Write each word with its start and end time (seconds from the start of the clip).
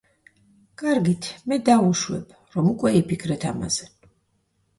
კარგით, 0.81 1.27
მე 1.51 1.59
დავუშვებ, 1.67 2.33
რომ 2.57 2.71
უკვე 2.73 2.95
იფიქრეთ 3.03 3.47
ამაზე. 3.53 3.93